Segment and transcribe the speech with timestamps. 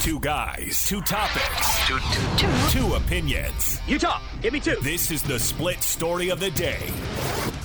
[0.00, 2.78] Two guys, two topics, two, two, two.
[2.78, 3.80] two opinions.
[3.86, 4.22] You talk.
[4.40, 4.76] Give me two.
[4.80, 6.78] This is the split story of the day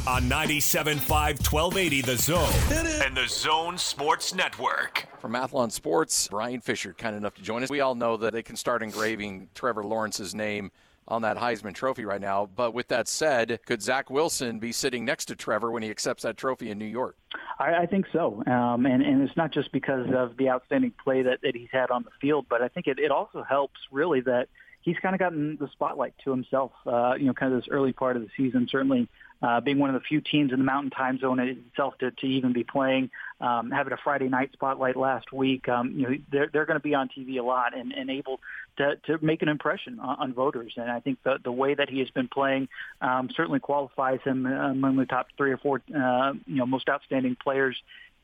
[0.08, 5.06] on 97.5 1280 The Zone and The Zone Sports Network.
[5.20, 7.70] From Athlon Sports, Brian Fisher, kind enough to join us.
[7.70, 10.72] We all know that they can start engraving Trevor Lawrence's name
[11.08, 12.50] on that Heisman Trophy right now.
[12.56, 16.24] But with that said, could Zach Wilson be sitting next to Trevor when he accepts
[16.24, 17.18] that trophy in New York?
[17.60, 21.24] I, I think so, um, and and it's not just because of the outstanding play
[21.24, 24.22] that, that he's had on the field, but I think it, it also helps really
[24.22, 24.50] that
[24.82, 26.72] he's kind of gotten the spotlight to himself.
[26.86, 29.08] Uh, you know, kind of this early part of the season, certainly
[29.42, 32.26] uh, being one of the few teams in the Mountain Time Zone itself to, to
[32.26, 33.10] even be playing,
[33.44, 35.68] um, having a Friday night spotlight last week.
[35.68, 38.40] Um, you know, they're they're going to be on TV a lot and, and able
[38.78, 40.74] to, to make an impression on, on voters.
[40.78, 42.70] And I think the the way that he has been playing
[43.02, 47.36] um, certainly qualifies him among the top three or four, uh, you know, most outstanding
[47.36, 47.76] players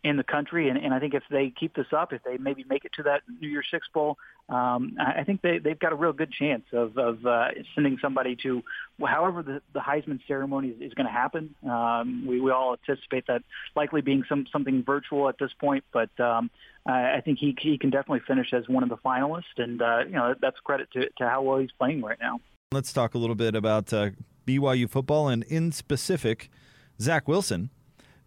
[0.04, 0.70] in the country.
[0.70, 3.04] And, and I think if they keep this up, if they maybe make it to
[3.04, 4.18] that New Year's Six Bowl,
[4.48, 8.36] um, I think they, they've got a real good chance of, of uh, sending somebody
[8.44, 8.64] to
[9.06, 11.54] however the, the Heisman ceremony is, is going to happen.
[11.70, 13.44] Um, we, we all anticipate that
[13.76, 16.50] likely being some something virtual at this point, but um,
[16.86, 20.14] I think he he can definitely finish as one of the finalists, and uh, you
[20.14, 22.40] know that's credit to, to how well he's playing right now.
[22.72, 24.12] Let's talk a little bit about uh,
[24.48, 26.50] BYU football and in specific
[27.00, 27.70] Zach Wilson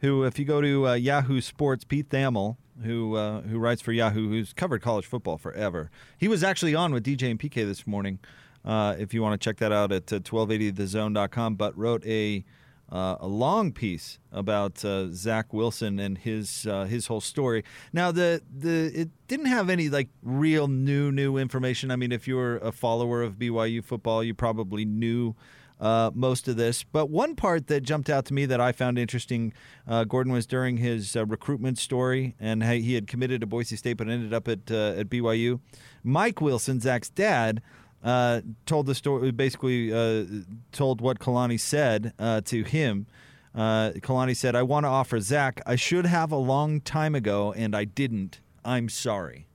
[0.03, 3.93] who, if you go to uh, Yahoo Sports, Pete Thamel, who uh, who writes for
[3.93, 7.87] Yahoo, who's covered college football forever, he was actually on with DJ and PK this
[7.87, 8.19] morning.
[8.65, 12.45] Uh, if you want to check that out at 1280thezone.com, uh, but wrote a
[12.91, 17.63] uh, a long piece about uh, Zach Wilson and his his whole story.
[17.93, 21.93] Now the the it didn't have any like real new new information.
[21.93, 25.37] I mean, if you're a follower of BYU football, you probably knew
[25.83, 26.85] uh, most of this.
[26.85, 29.53] But one part that jumped out to me that I found interesting,
[29.87, 33.97] uh, Gordon, was during his uh, recruitment story and he had committed to Boise State
[33.97, 35.61] but ended up at uh, at BYU.
[36.05, 37.61] Mike Wilson, Zach's dad.
[38.05, 40.25] Uh, told the story, basically uh,
[40.73, 43.07] told what Kalani said to him.
[43.55, 45.61] Kalani said, "I want to offer Zach.
[45.67, 48.41] I should have a long time ago, and I didn't.
[48.65, 49.47] I'm sorry."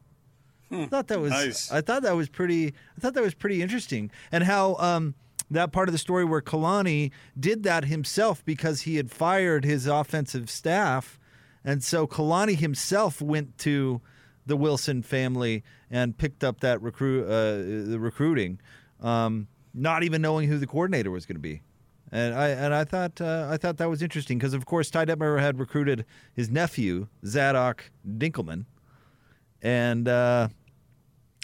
[0.70, 0.84] Hmm.
[0.84, 1.72] I thought that was nice.
[1.74, 2.74] I thought that was pretty.
[2.98, 5.16] I thought that was pretty interesting, and how um,
[5.50, 9.88] that part of the story where Kalani did that himself because he had fired his
[9.88, 11.20] offensive staff.
[11.64, 14.02] And so Kalani himself went to
[14.46, 18.60] the Wilson family and picked up that recruit, uh, the recruiting,
[19.02, 21.62] um, not even knowing who the coordinator was going to be.
[22.10, 25.06] And I and I thought uh, I thought that was interesting because of course Ty
[25.06, 28.64] Detmer had recruited his nephew Zadock Dinkelman,
[29.62, 30.48] and uh,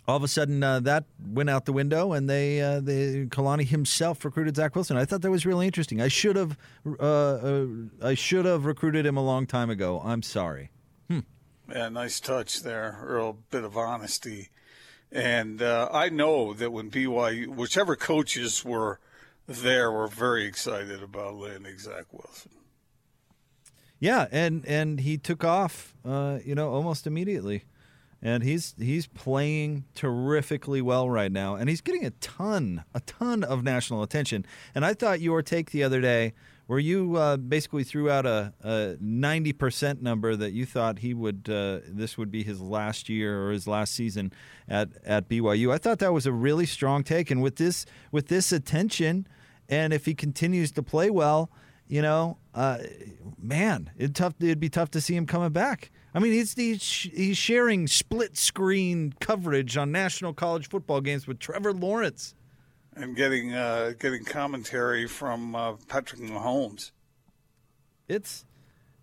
[0.07, 3.65] all of a sudden uh, that went out the window, and they, uh, they Kalani
[3.65, 4.97] himself recruited Zach Wilson.
[4.97, 6.01] I thought that was really interesting.
[6.01, 6.57] I should have,
[6.99, 7.65] uh, uh
[8.01, 10.01] I should have recruited him a long time ago.
[10.03, 10.71] I'm sorry.
[11.09, 11.19] Hmm.
[11.69, 12.99] Yeah, nice touch there.
[13.01, 14.49] A real bit of honesty,
[15.11, 18.99] and uh, I know that when BYU, whichever coaches were
[19.47, 22.51] there, were very excited about landing Zach Wilson.
[23.99, 27.63] Yeah, and and he took off, uh, you know, almost immediately
[28.23, 33.43] and he's he's playing terrifically well right now, and he's getting a ton, a ton
[33.43, 34.45] of national attention.
[34.73, 36.33] And I thought your take the other day,
[36.67, 41.49] where you uh, basically threw out a ninety percent number that you thought he would,
[41.49, 44.31] uh, this would be his last year or his last season
[44.69, 45.73] at at BYU.
[45.73, 49.27] I thought that was a really strong take, and with this with this attention,
[49.67, 51.51] and if he continues to play well,
[51.89, 52.77] you know, uh,
[53.37, 54.35] man, it tough.
[54.39, 55.91] It'd be tough to see him coming back.
[56.15, 61.39] I mean, he's, he's he's sharing split screen coverage on national college football games with
[61.39, 62.35] Trevor Lawrence,
[62.95, 66.91] and getting uh, getting commentary from uh, Patrick Mahomes.
[68.07, 68.45] It's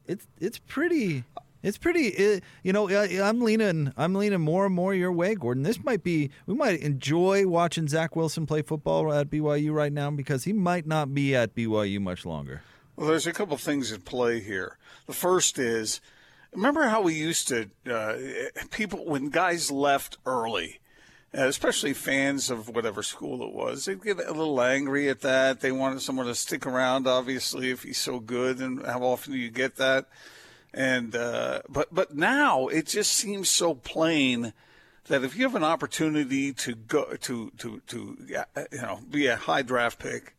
[0.06, 1.24] it's it's pretty.
[1.62, 2.88] It's pretty, it, you know.
[2.88, 5.62] I'm leaning, I'm leaning more and more your way, Gordon.
[5.62, 10.10] This might be, we might enjoy watching Zach Wilson play football at BYU right now
[10.10, 12.62] because he might not be at BYU much longer.
[12.96, 14.78] Well, there's a couple things at play here.
[15.06, 16.00] The first is
[16.52, 18.16] Remember how we used to uh,
[18.70, 20.80] people when guys left early,
[21.36, 25.60] uh, especially fans of whatever school it was, they'd get a little angry at that.
[25.60, 28.58] They wanted someone to stick around, obviously, if he's so good.
[28.58, 30.06] And how often do you get that?
[30.74, 34.52] And uh, but but now it just seems so plain
[35.06, 39.36] that if you have an opportunity to go to to to you know be a
[39.36, 40.34] high draft pick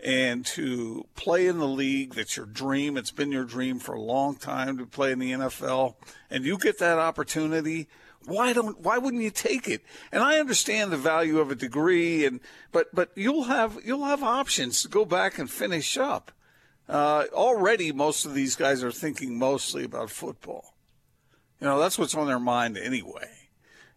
[0.00, 2.96] and to play in the league that's your dream.
[2.96, 5.94] It's been your dream for a long time to play in the NFL,
[6.30, 7.88] and you get that opportunity.
[8.26, 8.80] Why don't?
[8.80, 9.82] Why wouldn't you take it?
[10.10, 12.40] And I understand the value of a degree, and
[12.72, 16.32] but but you'll have you'll have options to go back and finish up.
[16.88, 20.74] Uh, already, most of these guys are thinking mostly about football.
[21.60, 23.30] You know, that's what's on their mind anyway.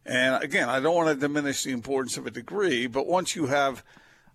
[0.06, 3.48] And again, I don't want to diminish the importance of a degree, but once you
[3.48, 3.84] have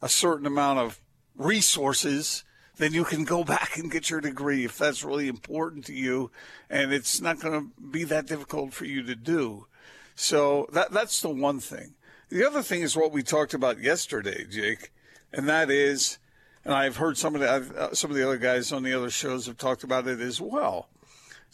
[0.02, 1.00] a certain amount of
[1.36, 2.44] resources,
[2.76, 6.30] then you can go back and get your degree if that's really important to you,
[6.70, 9.66] and it's not going to be that difficult for you to do.
[10.14, 11.94] So that that's the one thing.
[12.28, 14.92] The other thing is what we talked about yesterday, Jake,
[15.32, 16.18] and that is,
[16.64, 19.10] and I've heard some of the uh, some of the other guys on the other
[19.10, 20.88] shows have talked about it as well.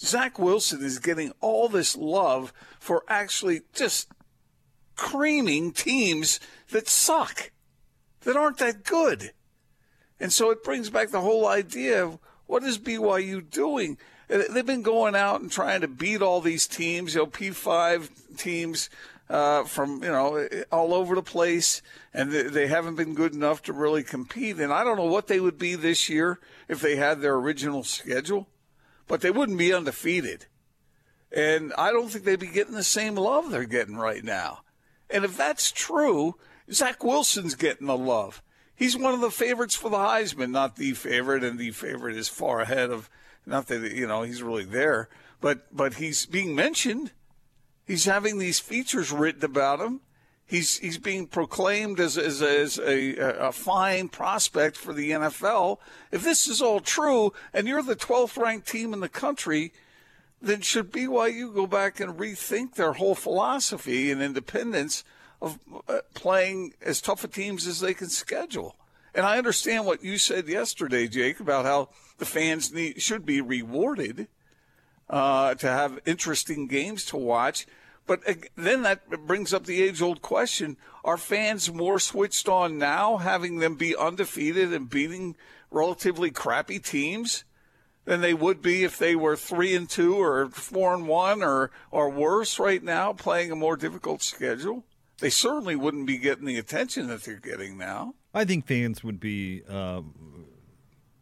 [0.01, 4.09] Zach Wilson is getting all this love for actually just
[4.95, 6.39] creaming teams
[6.71, 7.51] that suck,
[8.21, 9.33] that aren't that good.
[10.21, 13.99] And so it brings back the whole idea of what is BYU doing?
[14.29, 18.91] They've been going out and trying to beat all these teams, you know, P5 teams
[19.31, 21.83] uh, from, you know, all over the place,
[22.13, 24.59] and they haven't been good enough to really compete.
[24.59, 27.85] And I don't know what they would be this year if they had their original
[27.85, 28.49] schedule,
[29.07, 30.47] but they wouldn't be undefeated.
[31.31, 34.61] And I don't think they'd be getting the same love they're getting right now.
[35.11, 36.37] And if that's true,
[36.71, 38.43] Zach Wilson's getting the love
[38.79, 42.29] he's one of the favorites for the Heisman, not the favorite, and the favorite is
[42.29, 43.11] far ahead of.
[43.45, 45.09] Not that you know he's really there,
[45.41, 47.13] but but he's being mentioned.
[47.87, 50.01] He's having these features written about him.
[50.47, 55.79] He's he's being proclaimed as as, as a, a fine prospect for the NFL.
[56.13, 59.73] If this is all true, and you're the 12th ranked team in the country,
[60.41, 65.05] then should BYU go back and rethink their whole philosophy and independence?
[65.41, 65.59] Of
[65.89, 68.77] uh, playing as tough a teams as they can schedule.
[69.15, 71.89] And I understand what you said yesterday, Jake, about how
[72.19, 74.29] the fans need, should be rewarded
[75.09, 77.67] uh, to have interesting games to watch.
[78.07, 78.21] But
[78.57, 83.59] then that brings up the age old question are fans more switched on now, having
[83.59, 85.37] them be undefeated and beating
[85.71, 87.45] relatively crappy teams?
[88.05, 91.71] Than they would be if they were three and two or four and one or
[91.91, 94.85] or worse right now, playing a more difficult schedule
[95.21, 98.15] they certainly wouldn't be getting the attention that they're getting now.
[98.33, 100.03] I think fans would be uh,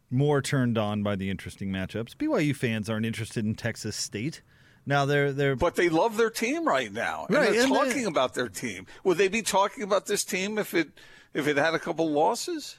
[0.09, 2.15] more turned on by the interesting matchups.
[2.15, 4.41] BYU fans aren't interested in Texas State.
[4.85, 8.03] Now they're they're but they love their team right now, and right, they're and talking
[8.03, 8.87] they, about their team.
[9.03, 10.89] Would they be talking about this team if it
[11.33, 12.77] if it had a couple losses?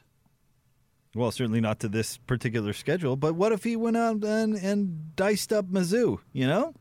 [1.15, 3.17] Well, certainly not to this particular schedule.
[3.17, 6.21] But what if he went out and and diced up Mizzou?
[6.33, 6.73] You know,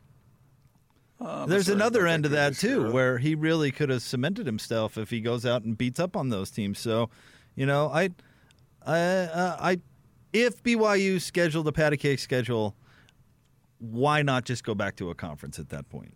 [1.20, 5.10] uh, There's another end of that too, where he really could have cemented himself if
[5.10, 6.78] he goes out and beats up on those teams.
[6.78, 7.10] So,
[7.56, 8.10] you know, I,
[8.86, 9.80] I, uh, I,
[10.32, 12.76] if BYU scheduled a patty cake schedule,
[13.78, 16.14] why not just go back to a conference at that point?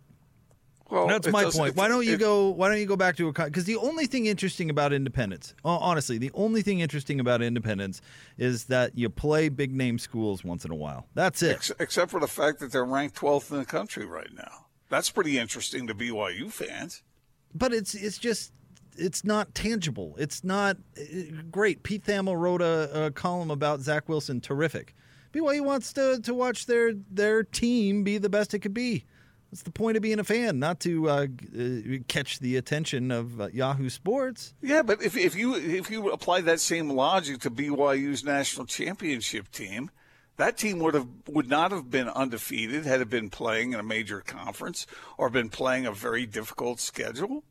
[0.89, 1.75] Well, that's my point.
[1.75, 2.49] Why don't you it, go?
[2.49, 3.51] Why don't you go back to a conference?
[3.51, 7.99] because the only thing interesting about independence, honestly, the only thing interesting about independence
[8.37, 11.07] is that you play big name schools once in a while.
[11.15, 11.55] That's it.
[11.55, 14.62] Ex- except for the fact that they're ranked 12th in the country right now.
[14.93, 17.01] That's pretty interesting to BYU fans.
[17.55, 18.51] But it's it's just
[18.95, 20.15] it's not tangible.
[20.19, 21.03] It's not uh,
[21.49, 21.81] great.
[21.81, 24.39] Pete Thamel wrote a, a, column about Zach Wilson.
[24.39, 24.93] Terrific.
[25.33, 29.05] BYU wants to to watch their their team be the best it could be.
[29.49, 31.67] That's the point of being a fan, not to uh, uh,
[32.07, 34.53] catch the attention of uh, Yahoo Sports.
[34.61, 39.49] Yeah, but if, if you if you apply that same logic to BYU's national championship
[39.49, 39.89] team,
[40.37, 43.83] that team would have would not have been undefeated had it been playing in a
[43.83, 44.87] major conference
[45.17, 47.43] or been playing a very difficult schedule.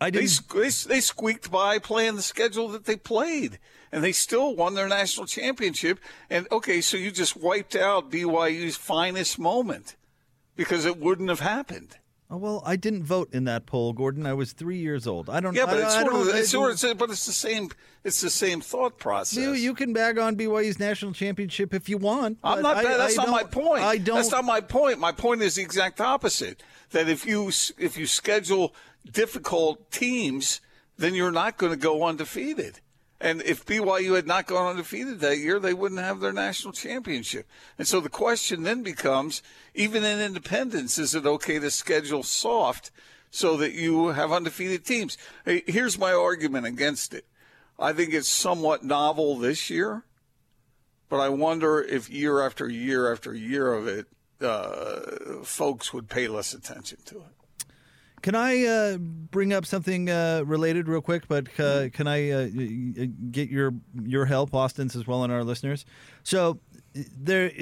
[0.00, 0.42] I didn't...
[0.52, 3.58] They, they, they squeaked by playing the schedule that they played,
[3.90, 5.98] and they still won their national championship.
[6.28, 9.96] And okay, so you just wiped out BYU's finest moment
[10.54, 11.96] because it wouldn't have happened.
[12.28, 14.26] Oh, well, I didn't vote in that poll, Gordon.
[14.26, 15.30] I was three years old.
[15.30, 15.54] I don't.
[15.54, 17.70] Yeah, but I, it's, I, sort, of, it's sort of, but it's the same.
[18.02, 19.38] It's the same thought process.
[19.38, 22.38] You, you can bag on BYU's national championship if you want.
[22.42, 22.78] I'm not.
[22.78, 23.84] I, that's not my point.
[23.84, 24.16] I don't.
[24.16, 24.98] That's not my point.
[24.98, 26.64] My point is the exact opposite.
[26.90, 28.74] That if you if you schedule
[29.08, 30.60] difficult teams,
[30.98, 32.80] then you're not going to go undefeated.
[33.20, 37.46] And if BYU had not gone undefeated that year, they wouldn't have their national championship.
[37.78, 39.42] And so the question then becomes
[39.74, 42.90] even in independence, is it okay to schedule soft
[43.30, 45.16] so that you have undefeated teams?
[45.44, 47.24] Here's my argument against it.
[47.78, 50.04] I think it's somewhat novel this year,
[51.08, 54.06] but I wonder if year after year after year of it,
[54.40, 57.35] uh, folks would pay less attention to it.
[58.26, 61.28] Can I uh, bring up something uh, related real quick?
[61.28, 62.48] But uh, can I uh,
[63.30, 65.84] get your your help, Austin's as well, and our listeners?
[66.24, 66.58] So
[66.92, 67.52] there,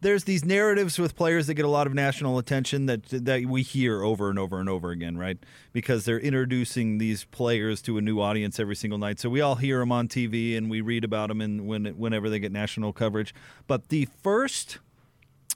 [0.00, 3.62] there's these narratives with players that get a lot of national attention that that we
[3.62, 5.38] hear over and over and over again, right?
[5.72, 9.20] Because they're introducing these players to a new audience every single night.
[9.20, 12.28] So we all hear them on TV and we read about them and when whenever
[12.28, 13.32] they get national coverage.
[13.68, 14.78] But the first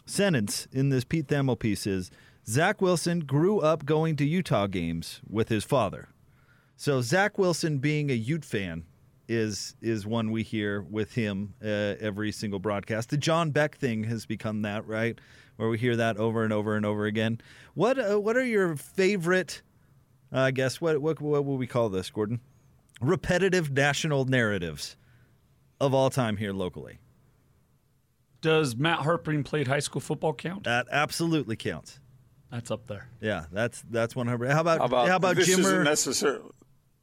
[0.07, 2.13] sentence in this Pete Thamel piece is
[2.47, 6.09] Zach Wilson grew up going to Utah games with his father.
[6.77, 8.85] So Zach Wilson being a Ute fan
[9.29, 13.11] is is one we hear with him uh, every single broadcast.
[13.11, 15.19] The John Beck thing has become that, right?
[15.57, 17.41] Where we hear that over and over and over again.
[17.75, 19.63] What uh, what are your favorite?
[20.33, 22.41] Uh, I guess what what what will we call this, Gordon?
[23.01, 24.97] Repetitive national narratives
[25.81, 26.99] of all time here locally.
[28.41, 30.65] Does Matt Harpring played high school football count?
[30.65, 32.01] That absolutely counts.
[32.53, 33.09] That's up there.
[33.21, 34.51] Yeah, that's that's one hundred.
[34.53, 35.83] How about How about, how about this isn't Jimmer?
[35.85, 36.39] necessary.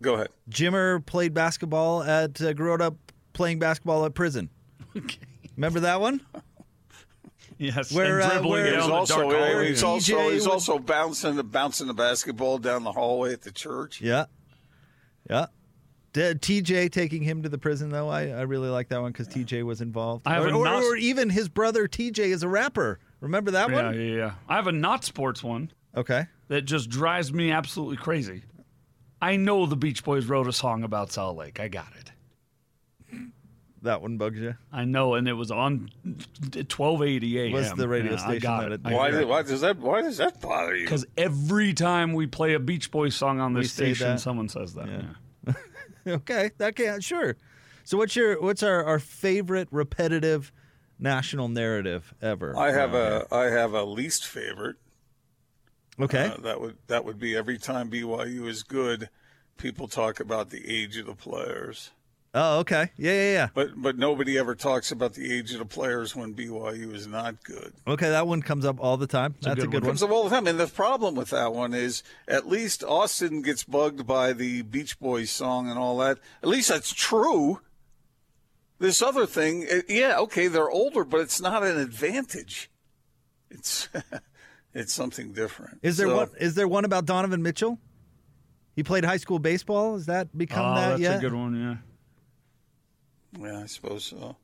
[0.02, 0.30] Go ahead.
[0.50, 2.96] Jimmer played basketball at uh, grew up
[3.34, 4.50] playing basketball at prison.
[4.96, 5.18] Okay.
[5.58, 6.22] Remember that one?
[7.58, 7.92] Yes.
[7.92, 10.80] Where, and uh, where- down He's the also dark he's TJ also he's was- also
[10.80, 14.00] bouncing the bouncing the basketball down the hallway at the church.
[14.02, 14.26] Yeah,
[15.30, 15.48] yeah.
[16.14, 16.22] D-
[16.62, 19.64] TJ taking him to the prison though, I, I really like that one because TJ
[19.64, 20.26] was involved.
[20.28, 23.00] I have or, or, not- or even his brother TJ is a rapper.
[23.22, 23.96] Remember that Yeah, one?
[23.96, 24.32] yeah, yeah.
[24.48, 26.26] I have a not sports one Okay.
[26.48, 28.44] that just drives me absolutely crazy.
[29.22, 31.60] I know the Beach Boys wrote a song about Salt Lake.
[31.60, 32.12] I got it.
[33.82, 34.56] That one bugs you.
[34.74, 37.52] I know, and it was on 1280 a.m.
[37.54, 38.82] Was the radio Yeah, I station got that it.
[38.86, 40.84] it- Why, did, why does that why does that bother you?
[40.86, 44.20] Because every time we play a Beach Boys song on We this say station, that.
[44.20, 44.88] someone says that.
[44.88, 45.02] Yeah.
[45.48, 45.54] yeah.
[46.08, 47.36] Okay, that can sure.
[47.84, 50.52] So what's your what's our, our favorite repetitive
[51.00, 52.56] national narrative ever?
[52.58, 54.76] I have around a I have a least favorite.
[56.00, 56.26] okay.
[56.26, 59.10] Uh, that would that would be every time BYU is good,
[59.58, 61.92] people talk about the age of the players.
[62.34, 62.92] oh, okay.
[62.96, 63.48] Yeah, yeah, yeah.
[63.54, 67.44] But but nobody ever talks about the age of the players when BYU is not
[67.44, 67.74] good.
[67.88, 69.36] Okay, that one comes up all the time.
[69.42, 69.82] That's a good good, one.
[69.84, 69.90] one.
[69.92, 70.48] Comes up all the time.
[70.48, 75.00] And the problem with that one is at least Austin gets bugged by the Beach
[75.00, 76.20] Boys song and all that.
[76.44, 77.62] At least that's true.
[78.80, 82.72] This other thing, eh, yeah, okay, they're older, but it's not an advantage.
[83.50, 83.90] It's
[84.74, 85.80] it's something different.
[85.84, 86.30] Is there So- one?
[86.40, 87.78] Is there one about Donovan Mitchell?
[88.76, 89.94] He played high school baseball.
[89.96, 91.18] Has that become Oh, that that's yet?
[91.18, 91.82] a good one.
[93.38, 93.46] Yeah.
[93.48, 94.38] Yeah, I suppose so.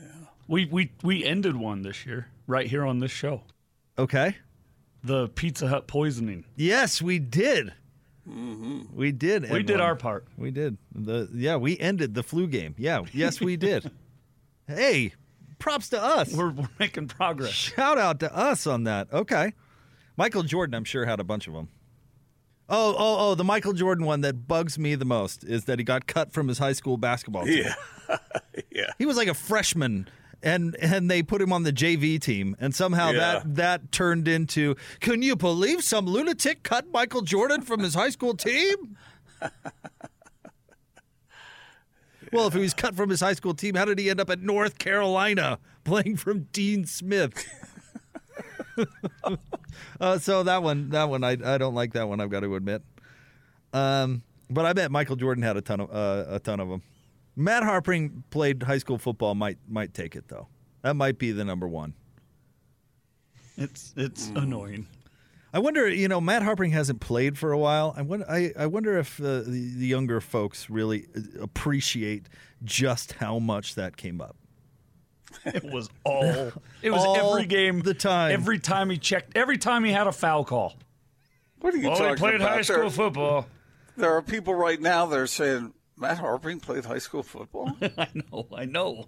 [0.00, 0.06] Yeah.
[0.48, 3.42] We we we ended one this year right here on this show.
[3.98, 4.36] Okay.
[5.02, 6.44] The Pizza Hut poisoning.
[6.56, 7.72] Yes, we did.
[8.28, 8.96] Mm-hmm.
[8.96, 9.50] We did.
[9.50, 9.80] We did one.
[9.80, 10.26] our part.
[10.36, 10.76] We did.
[10.94, 12.74] The yeah, we ended the flu game.
[12.78, 13.04] Yeah.
[13.12, 13.90] Yes, we did.
[14.66, 15.14] hey,
[15.58, 16.32] props to us.
[16.32, 17.52] We're, we're making progress.
[17.52, 19.12] Shout out to us on that.
[19.12, 19.52] Okay.
[20.16, 21.68] Michael Jordan, I'm sure, had a bunch of them.
[22.68, 25.84] Oh, oh, oh, the Michael Jordan one that bugs me the most is that he
[25.84, 27.64] got cut from his high school basketball team.
[27.64, 28.16] Yeah.
[28.70, 28.92] yeah.
[28.96, 30.08] He was like a freshman
[30.42, 33.18] and and they put him on the JV team and somehow Yeah.
[33.18, 38.10] that that turned into can you believe some lunatic cut Michael Jordan from his high
[38.10, 38.96] school team?
[42.32, 44.30] Well, if he was cut from his high school team, how did he end up
[44.30, 47.44] at North Carolina playing from Dean Smith?
[50.00, 52.20] uh, so that one, that one, I, I don't like that one.
[52.20, 52.82] I've got to admit.
[53.72, 56.82] Um, but I bet Michael Jordan had a ton of uh, a ton of them.
[57.40, 59.34] Matt Harpring played high school football.
[59.34, 60.48] Might might take it though.
[60.82, 61.94] That might be the number one.
[63.56, 64.42] It's it's Mm.
[64.42, 64.86] annoying.
[65.52, 67.92] I wonder, you know, Matt Harpring hasn't played for a while.
[67.96, 72.28] I wonder, I, I wonder if uh, the, the younger folks really uh, appreciate
[72.62, 74.36] just how much that came up.
[75.46, 76.52] It was all.
[76.82, 78.30] It was All every game, the time.
[78.32, 80.76] Every time he checked, every time he had a foul call.
[81.60, 82.48] What are you Oh, talking he played about?
[82.50, 83.46] high school there, football.
[83.96, 87.76] there are people right now that are saying Matt Harpring played high school football.
[87.98, 89.06] I know, I know.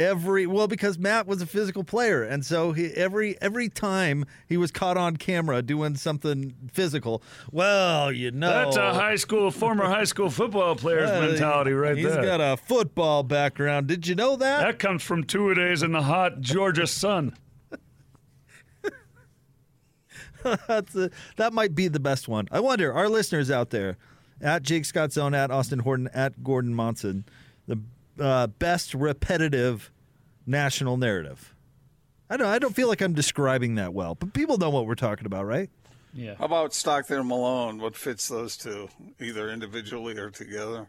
[0.00, 4.56] Every well, because Matt was a physical player, and so he, every every time he
[4.56, 9.84] was caught on camera doing something physical, well, you know, That's a high school, former
[9.84, 12.18] high school football player's uh, mentality right He's there.
[12.18, 13.88] He's got a football background.
[13.88, 14.60] Did you know that?
[14.60, 17.36] that comes from two a days in the hot Georgia sun.
[20.66, 22.48] That's a, that might be the best one.
[22.50, 23.98] I wonder, our listeners out there,
[24.40, 27.24] at Jake Scott Zone, at Austin Horton, at Gordon Monson,
[27.66, 27.78] the
[28.18, 29.90] uh, best repetitive
[30.46, 31.54] national narrative.
[32.28, 32.46] I don't.
[32.46, 35.46] I don't feel like I'm describing that well, but people know what we're talking about,
[35.46, 35.68] right?
[36.14, 36.34] Yeah.
[36.38, 37.78] How about Stockton and Malone?
[37.78, 38.88] What fits those two,
[39.20, 40.86] either individually or together?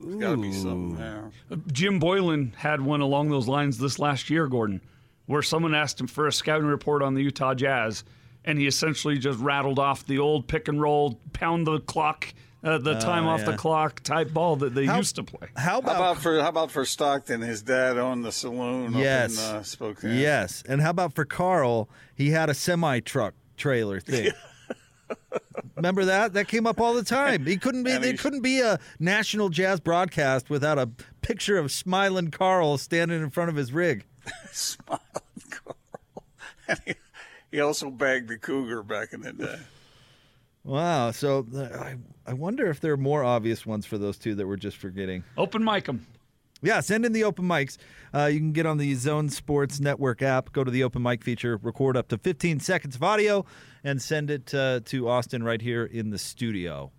[0.00, 1.30] There's got to be something there.
[1.72, 4.80] Jim Boylen had one along those lines this last year, Gordon,
[5.26, 8.04] where someone asked him for a scouting report on the Utah Jazz,
[8.44, 12.34] and he essentially just rattled off the old pick and roll, pound the clock,
[12.64, 15.48] uh, the time off the Oh, clock type ball that they How- used to play.
[15.56, 17.40] How How about, about for how about for Stockton?
[17.42, 20.18] His dad owned the saloon yes, up in uh, Spokane.
[20.18, 21.88] yes, and how about for Karl?
[22.14, 24.32] He had a semi truck trailer thing.
[25.76, 26.32] Remember that?
[26.32, 27.44] That came up all the time.
[27.46, 27.90] He couldn't be.
[27.90, 30.88] And There couldn't be a national jazz broadcast without a
[31.20, 34.04] picture of smiling Karl standing in front of his rig.
[34.52, 35.00] Smiling
[35.50, 35.76] Karl.
[36.66, 36.94] And he,
[37.50, 39.58] he also bagged the cougar back in the day.
[40.64, 41.10] Wow.
[41.10, 44.56] So I, I wonder if there are more obvious ones for those two that we're
[44.56, 45.24] just forgetting.
[45.36, 46.06] Open mic them.
[46.62, 47.76] Yeah, send in the open mics.
[48.14, 51.22] Uh, you can get on the Zone Sports Network app, go to the open mic
[51.22, 53.44] feature, record up to 15 seconds of audio,
[53.82, 56.90] and send it uh, to Austin right here in the studio.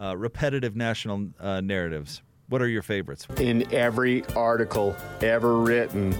[0.00, 2.22] Uh, repetitive national uh, narratives.
[2.48, 3.28] What are your favorites?
[3.38, 6.14] in every article ever written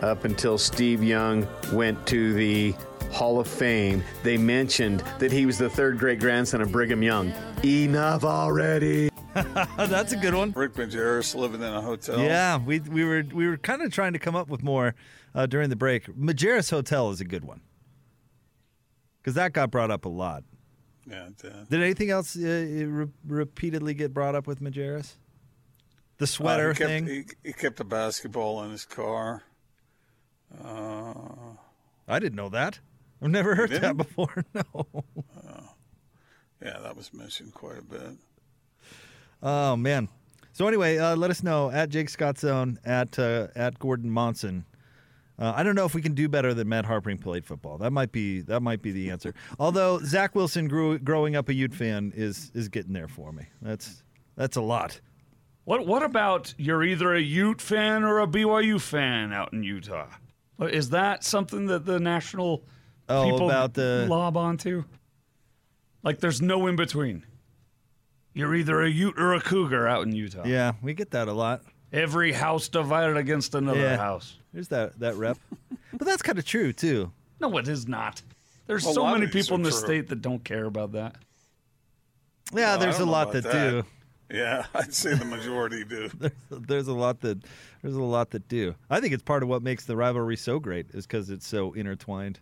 [0.00, 2.74] up until Steve Young went to the
[3.10, 7.32] Hall of Fame, they mentioned that he was the third great grandson of Brigham Young.
[7.64, 9.10] Enough already.
[9.34, 10.52] That's a good one.
[10.52, 12.18] Rick Majerus living in a hotel.
[12.20, 14.94] Yeah, we we were we were kind of trying to come up with more
[15.34, 16.06] uh, during the break.
[16.16, 17.60] Majerus Hotel is a good one
[19.20, 20.44] because that got brought up a lot.
[21.08, 21.68] Yeah, it did.
[21.70, 25.14] Did anything else uh, re- repeatedly get brought up with Majerus?
[26.18, 27.06] The sweater Uh, he kept, thing.
[27.06, 29.42] He, he kept a basketball in his car.
[30.64, 31.14] Uh,
[32.08, 32.80] I didn't know that.
[33.22, 34.44] I've never heard that before.
[34.54, 34.86] No.
[36.62, 38.16] yeah, that was mentioned quite a bit.
[39.42, 40.08] Oh man.
[40.52, 44.64] So anyway, uh, let us know at Jake Scott Zone at uh, at Gordon Monson.
[45.38, 47.78] Uh, I don't know if we can do better than Matt Harpering played football.
[47.78, 49.34] That might be that might be the answer.
[49.60, 53.44] Although Zach Wilson grew growing up a Ute fan is is getting there for me.
[53.62, 54.02] That's
[54.36, 55.00] that's a lot.
[55.64, 60.08] What What about you're either a Ute fan or a BYU fan out in Utah?
[60.60, 62.64] Is that something that the national
[63.08, 64.84] Oh, people about the- lob onto?
[66.02, 67.24] Like, there's no in between.
[68.34, 70.44] You're either a Ute or a Cougar out in Utah.
[70.46, 71.62] Yeah, we get that a lot.
[71.92, 73.96] Every house divided against another Yeah.
[73.96, 74.36] house.
[74.52, 75.38] There's that that rep.
[75.92, 77.10] but that's kind of true too.
[77.40, 78.22] No, it is not.
[78.66, 79.78] There's A so many people in the true.
[79.78, 81.16] state that don't care about that.
[82.52, 83.52] Yeah, Well, there's a lot that, that.
[83.70, 83.84] do.
[84.30, 86.10] Yeah, I'd say the majority do.
[86.50, 87.38] there's a lot that
[87.82, 88.74] there's a lot that do.
[88.90, 91.72] I think it's part of what makes the rivalry so great is because it's so
[91.72, 92.40] intertwined.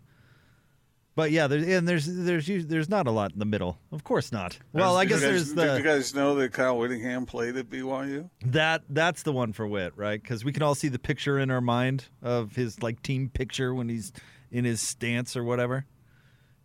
[1.17, 3.79] But yeah, there's and there's there's there's not a lot in the middle.
[3.91, 4.59] Of course not.
[4.75, 8.29] Well, I guess guys, there's Did you guys know that Kyle Whittingham played at BYU?
[8.45, 10.23] that that's the one for Whit, right?
[10.23, 13.75] Because we can all see the picture in our mind of his like team picture
[13.75, 14.13] when he's
[14.53, 15.87] in his stance or whatever.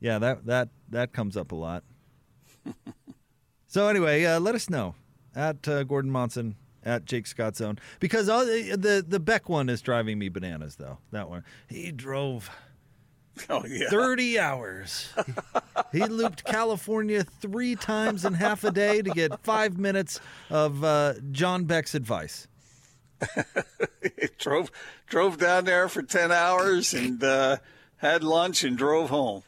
[0.02, 1.86] Yeah, that that that comes up a lot.
[3.68, 4.96] so anyway, uh, let us know
[5.34, 9.70] at uh, Gordon Monson at Jake Scott Zone because all the, the the Beck one
[9.70, 10.98] is driving me bananas though.
[11.12, 12.50] That one he drove.
[13.50, 13.90] Oh yeah.
[13.90, 15.10] 30 hours.
[15.92, 21.14] he looped California three times in half a day to get five minutes of uh,
[21.32, 22.48] John Beck's advice.
[24.20, 24.72] He drove
[25.08, 27.58] drove down there for ten hours and uh,
[27.98, 29.44] had lunch and drove home.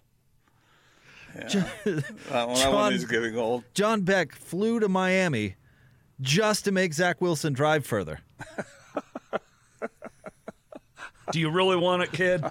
[1.35, 1.47] Yeah.
[1.47, 3.63] that, one, that one John- is getting old.
[3.73, 5.55] John Beck flew to Miami
[6.21, 8.19] just to make Zach Wilson drive further.
[11.31, 12.43] Do you really want it, kid?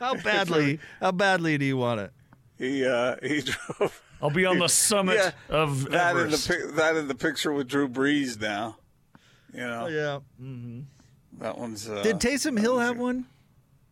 [0.00, 0.80] How badly?
[1.00, 2.12] How badly do you want it?
[2.58, 6.48] He uh, he drove I'll be on the summit Yeah, of that in the Everest.
[6.48, 8.76] pic- that in the picture with Drew Brees now.
[9.54, 10.18] You know Yeah.
[11.38, 11.88] that one's.
[11.88, 13.26] Uh, Did Taysom Hill have one?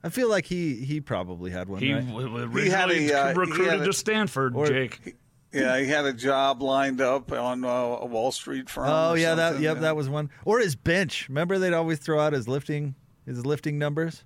[0.04, 1.80] I feel like he he probably had one.
[1.80, 2.06] He right?
[2.06, 5.16] w- w- He had a, uh, he recruited had a- to Stanford, or- Jake.
[5.50, 8.84] Yeah, he had a job lined up on uh, a Wall Street firm.
[8.86, 9.80] Oh or yeah, that yep, yeah.
[9.80, 10.28] that was one.
[10.44, 11.26] Or his bench.
[11.30, 12.94] Remember they'd always throw out his lifting
[13.24, 14.24] his lifting numbers.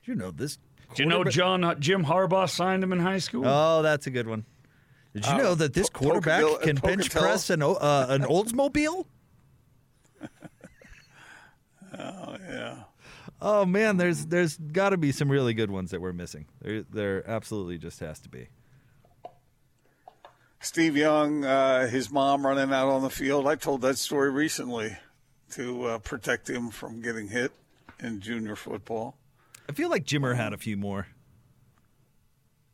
[0.00, 0.56] Did you know this?
[0.96, 3.44] Do you know John uh, Jim Harbaugh signed him in high school?
[3.46, 4.44] Oh, that's a good one.
[5.14, 7.22] Did you Uh, know that this Po- quarterback Pocatello- can bench Pocatello?
[7.26, 9.06] press an uh, an Oldsmobile?
[11.98, 12.74] Oh yeah.
[13.40, 16.46] Oh man, there's there's got to be some really good ones that we're missing.
[16.60, 18.48] There there absolutely just has to be.
[20.60, 23.46] Steve Young, uh, his mom running out on the field.
[23.46, 24.96] I told that story recently
[25.52, 27.52] to uh, protect him from getting hit
[28.00, 29.16] in junior football.
[29.68, 31.06] I feel like Jimmer had a few more.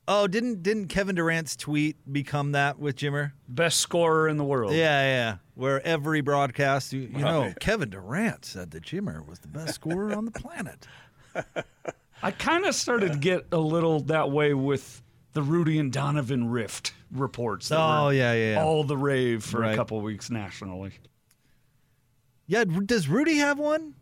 [0.09, 3.33] Oh, didn't didn't Kevin Durant's tweet become that with Jimmer?
[3.49, 4.73] Best scorer in the world.
[4.73, 5.37] Yeah, yeah.
[5.55, 7.61] Where every broadcast, you, you know, Right.
[7.61, 10.87] Kevin Durant said that Jimmer was the best scorer on the planet.
[12.23, 15.03] I kind of started to get a little that way with
[15.35, 17.69] the Rudy and Donovan rift reports.
[17.69, 18.63] that Oh, yeah, yeah, yeah.
[18.63, 19.73] All the rave for Right.
[19.73, 20.93] a couple weeks nationally.
[22.47, 23.95] Yeah, does Rudy have one?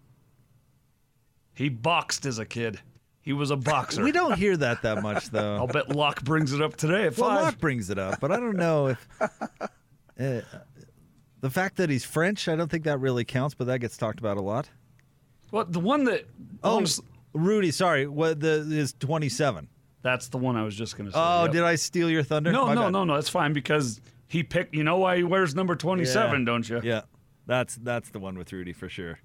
[1.61, 2.81] He boxed as a kid.
[3.21, 4.03] He was a boxer.
[4.03, 5.57] We don't hear that that much though.
[5.57, 7.43] I'll bet Locke brings it up today at Well, five.
[7.45, 9.29] Locke brings it up, but I don't know if uh,
[11.41, 12.49] the fact that he's French.
[12.49, 14.71] I don't think that really counts, but that gets talked about a lot.
[15.51, 16.27] Well, the one that
[16.65, 16.83] Oh,
[17.35, 19.69] Rudy, sorry, what the is twenty seven.
[20.01, 21.21] that's the one I was just going to say.
[21.23, 21.53] Oh, Yep.
[21.53, 22.53] did I steal your thunder?
[22.53, 22.91] No, My no, bad.
[22.93, 23.15] no, no.
[23.17, 24.75] That's fine because he picked.
[24.75, 26.45] You know why he wears number twenty-seven, Yeah.
[26.47, 26.81] don't you?
[26.83, 27.03] Yeah,
[27.47, 29.19] that's that's the one with Rudy for sure.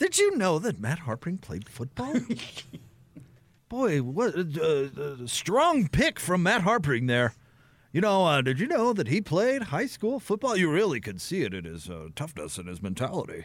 [0.00, 2.14] Did you know that Matt Harpring played football?
[3.68, 7.34] Boy, what uh, uh, strong pick from Matt Harpring there.
[7.92, 10.56] You know, uh, did you know that he played high school football?
[10.56, 13.44] You really could see it in his uh, toughness and his mentality.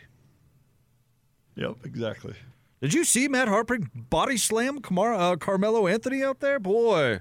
[1.56, 2.36] Yep, exactly.
[2.82, 6.60] Did you see Matt Harpring body slam Camar- uh, Carmelo Anthony out there?
[6.60, 7.20] Boy,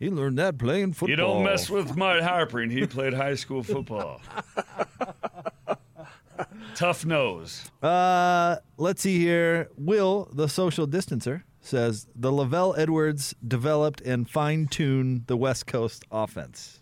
[0.00, 1.10] he learned that playing football.
[1.10, 2.72] You don't mess with Matt Harpering.
[2.72, 4.20] He played high school football.
[6.78, 7.68] Tough nose.
[7.82, 9.68] Uh, let's see here.
[9.76, 16.04] Will, the social distancer, says the LaVell Edwards developed and fine tuned the West Coast
[16.12, 16.80] offense.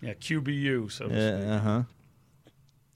[0.00, 0.90] Yeah, QBU.
[0.90, 1.82] So to Yeah, uh huh.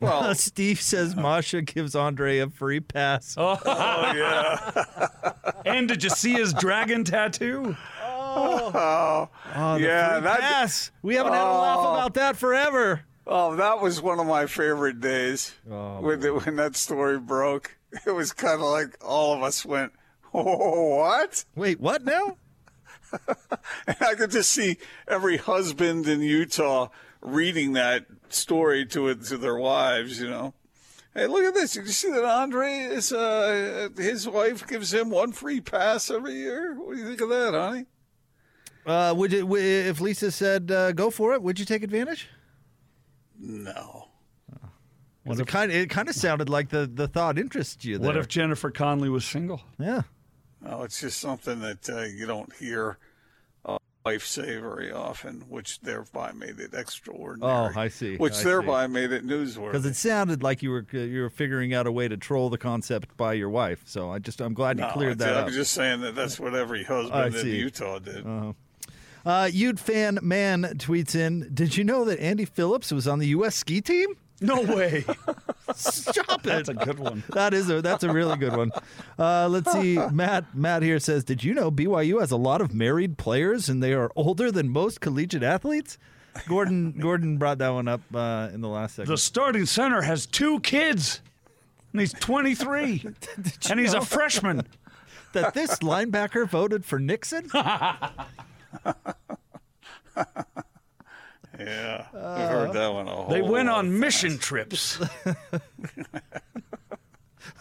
[0.01, 3.37] Well, Steve says Masha gives Andre a free pass.
[3.39, 5.31] Oh, yeah.
[5.65, 7.77] and did you see his dragon tattoo?
[8.03, 10.91] Oh, the yeah, free that- pass.
[11.03, 11.93] We haven't had a laugh Oh.
[11.95, 13.03] about that forever.
[13.27, 15.55] Oh, that was one of my favorite days
[16.01, 17.77] when, the, when that story broke.
[18.07, 19.93] It was kind of like all of us went,
[20.33, 22.37] "Oh, what?" Wait, what now?
[23.87, 26.89] And I could just see every husband in Utah
[27.21, 30.19] reading that story to it to their wives.
[30.19, 30.55] You know,
[31.13, 31.75] hey, look at this!
[31.75, 36.35] Did you see that Andre is uh, his wife gives him one free pass every
[36.35, 36.75] year?
[36.75, 37.85] What do you think of that, honey?
[38.87, 42.29] Uh, would you, if Lisa said uh, go for it, would you take advantage?
[43.43, 44.09] No.
[45.27, 47.97] 'Cause it kind of it kind of sounded like the, the thought interests you.
[47.99, 48.07] There.
[48.09, 49.61] What if Jennifer Connelly was single?
[49.79, 50.03] Yeah.
[50.61, 52.99] No, it's just something that uh, you don't hear
[53.65, 57.53] uh, wife say very often, which thereby made it extraordinary.
[57.53, 58.17] Oh, I see.
[58.17, 58.45] Which I see.
[58.45, 59.67] thereby made it newsworthy.
[59.73, 62.59] Because it sounded like you were you were figuring out a way to troll the
[62.59, 63.83] concept by your wife.
[63.87, 65.47] So I just I'm glad you No, cleared I- that I up.
[65.47, 67.57] was just saying that that's what every I husband in see.
[67.59, 68.25] Utah did.
[69.25, 71.51] Uh, You'd fan man tweets in.
[71.55, 73.55] Did you know that Andy Phillips was on the U.S.
[73.55, 74.17] ski team?
[74.41, 75.05] No way.
[75.75, 76.43] Stop it.
[76.43, 77.23] That's a good one.
[77.33, 78.73] That is a that's a really good one.
[79.17, 79.99] Uh, let's see.
[80.11, 83.81] Matt Matt here says, "Did you know BYU has a lot of married players and
[83.83, 85.97] they are older than most collegiate athletes?"
[86.49, 89.11] Gordon Gordon brought that one up uh, in the last segment.
[89.11, 91.21] The starting center has two kids,
[91.93, 93.05] and he's 23,
[93.71, 94.63] and he's a freshman.
[95.35, 97.49] that this linebacker voted for Nixon.
[101.59, 103.79] Yeah, I've heard uh, that one a whole They went lot.
[103.79, 104.97] on mission trips.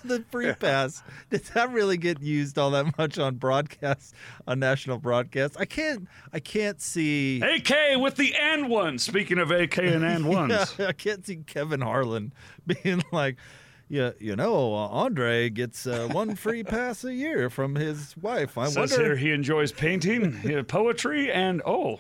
[0.03, 1.03] the free pass.
[1.29, 4.15] Did that really get used all that much on broadcast
[4.47, 5.55] on national broadcast?
[5.59, 6.07] I can't.
[6.33, 7.41] I can't see.
[7.41, 8.97] AK with the and one.
[8.97, 12.33] Speaking of AK and and ones, Yeah, I can't see Kevin Harlan
[12.65, 13.37] being like,
[13.91, 18.57] yeah, you know, uh, Andre gets uh, one free pass a year from his wife.
[18.57, 19.05] I says wonder.
[19.07, 21.99] here he enjoys painting, poetry, and oh,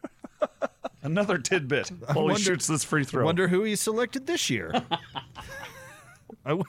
[1.02, 3.24] another tidbit while wonder- he shoots this free throw.
[3.24, 4.72] wonder who he selected this year.
[6.44, 6.64] I w-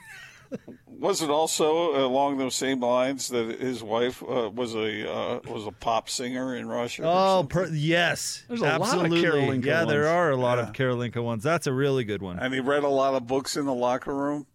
[0.98, 5.64] Was it also along those same lines that his wife uh, was a uh, was
[5.66, 7.02] a pop singer in Russia?
[7.06, 9.12] oh, per, yes, There's a lot of.
[9.12, 10.64] Kirilenko yeah, there are a lot Yeah.
[10.64, 11.44] of Kirilenko ones.
[11.44, 12.38] That's a really good one.
[12.40, 14.46] and he read a lot of books in the locker room.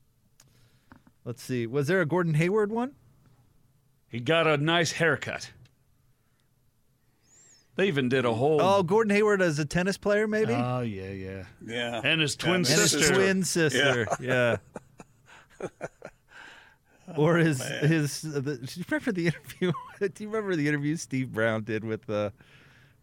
[1.24, 1.66] Let's see.
[1.66, 2.92] Was there a Gordon Hayward one?
[4.10, 5.50] he got a nice haircut.
[7.76, 8.62] They even did a whole.
[8.62, 10.54] Oh, Gordon Hayward as a tennis player, maybe.
[10.54, 11.44] Oh, yeah, yeah.
[11.66, 13.16] Yeah, And his twin And and his sister.
[13.16, 14.08] twin sister.
[14.20, 14.58] Yeah.
[17.18, 18.22] or his his.
[18.22, 19.72] The, do you remember the interview?
[20.00, 22.30] do you remember the interview Steve Brown did with uh,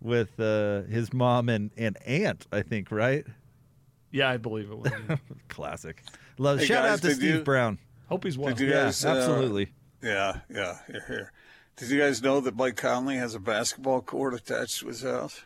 [0.00, 2.46] with uh, his mom and, and aunt?
[2.52, 3.26] I think right.
[4.10, 4.92] Yeah, I believe it was.
[5.48, 6.02] Classic.
[6.38, 6.60] Love.
[6.60, 7.78] Hey, shout guys, out to Steve you- Brown.
[8.08, 8.58] Hope he's well.
[8.58, 9.04] Yeah, guys?
[9.04, 9.70] uh, absolutely.
[10.02, 10.78] yeah, yeah.
[10.88, 11.32] Here, here.
[11.76, 15.42] Did you guys know that Mike Conley has a basketball court attached to his house?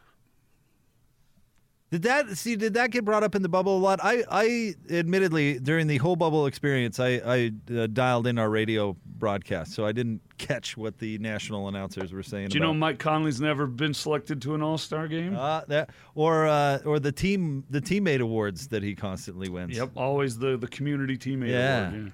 [1.90, 2.56] Did that see?
[2.56, 4.00] Did that get brought up in the bubble a lot?
[4.02, 8.96] I, I admittedly during the whole bubble experience, I, I uh, dialed in our radio
[9.06, 12.48] broadcast, so I didn't catch what the national announcers were saying.
[12.48, 12.74] Do you know.
[12.74, 15.36] Mike Conley's never been selected to an All Star game?
[15.36, 19.76] Uh, that or uh, or the team the teammate awards that he constantly wins.
[19.76, 21.88] yep, always the the community teammate Yeah.
[21.90, 22.12] award.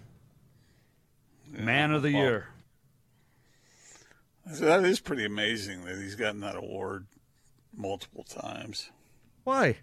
[1.55, 1.61] Yeah.
[1.65, 2.49] Man of the year.
[4.53, 7.07] So that is pretty amazing that he's gotten that award
[7.75, 8.91] multiple times.
[9.45, 9.77] Why?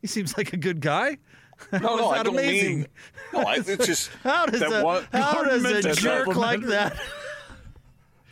[0.00, 1.18] He seems like a good guy.
[1.72, 2.76] No, How is no, I don't amazing?
[2.80, 2.86] mean.
[3.32, 6.26] No, I, it's just How does that a, one how does a meant to jerk
[6.36, 7.00] like that?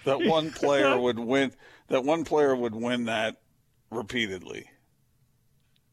[0.04, 1.50] that one player would win.
[1.88, 3.40] That one player would win that
[3.90, 4.66] repeatedly.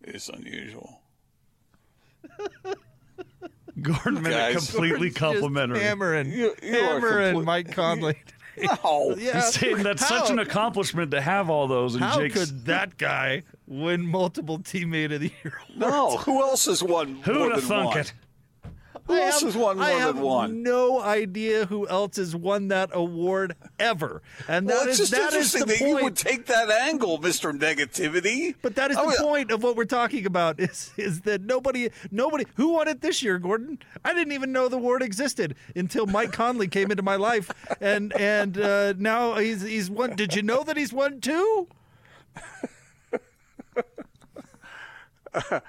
[0.03, 0.99] Is unusual.
[3.81, 4.69] Gordon Bennett Guys.
[4.71, 5.79] completely complimentary.
[5.79, 8.17] hammering, You- you hammering complete- Mike Conley.
[8.57, 11.95] No, yeah, He's saying that's such an accomplishment to have all those.
[11.95, 15.61] And How Jake's, could that guy win multiple teammate of the year?
[15.75, 16.17] no.
[16.17, 17.99] Who else has won more who'd have than thunk one?
[17.99, 18.13] it?
[19.05, 20.63] Who I else have, has won I more have than one?
[20.63, 25.33] No idea who else has won that award ever, and Well, that is just that
[25.33, 25.97] is interesting the that point.
[25.97, 28.55] you would take that angle, Mister Negativity.
[28.61, 31.89] But that is I the point of what we're talking about is is that nobody
[32.11, 33.79] nobody who won it this year, Gordon.
[34.05, 38.13] I didn't even know the award existed until Mike Conley came into my life, and
[38.13, 40.15] and uh, now he's he's won.
[40.15, 41.67] Did you know that he's won two?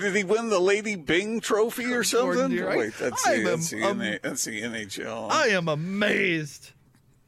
[0.00, 2.56] Did he win the Lady Byng Trophy or something?
[2.60, 2.78] right.
[2.78, 5.30] Wait, that's the, that's, the um, NA that's the NHL.
[5.30, 6.72] I am amazed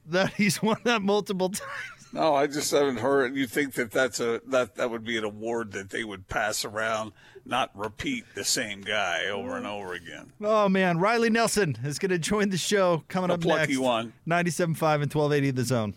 [0.07, 2.09] that he's won that multiple times.
[2.13, 3.37] no, I just haven't heard.
[3.37, 6.65] You think that that's a that that would be an award that they would pass
[6.65, 7.13] around,
[7.45, 10.33] not repeat the same guy over and over again.
[10.43, 13.79] Oh man, Riley Nelson is going to join the show coming A up plucky next.
[13.79, 14.13] one.
[14.27, 14.65] 97.5
[15.03, 15.95] and 1280 The Zone.